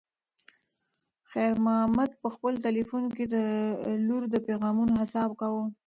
خیر 1.31 1.53
محمد 1.65 2.11
په 2.21 2.27
خپل 2.35 2.53
تلیفون 2.65 3.03
کې 3.15 3.25
د 3.33 3.35
لور 4.07 4.23
د 4.33 4.35
پیغامونو 4.47 4.93
حساب 5.01 5.29
کاوه. 5.41 5.65